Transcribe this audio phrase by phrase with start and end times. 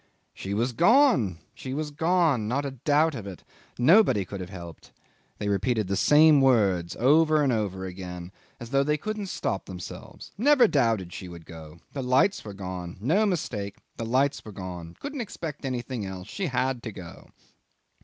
[0.33, 1.37] She was gone!
[1.53, 2.47] She was gone!
[2.47, 3.43] Not a doubt of it.
[3.77, 4.91] Nobody could have helped.
[5.37, 10.31] They repeated the same words over and over again as though they couldn't stop themselves.
[10.39, 11.77] Never doubted she would go.
[11.93, 12.97] The lights were gone.
[12.99, 13.77] No mistake.
[13.97, 14.95] The lights were gone.
[14.99, 16.27] Couldn't expect anything else.
[16.27, 17.27] She had to go.